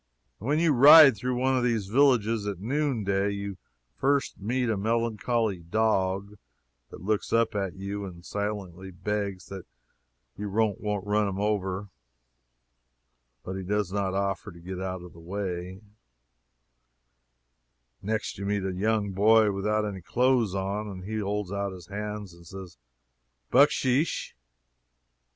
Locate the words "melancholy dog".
4.75-6.39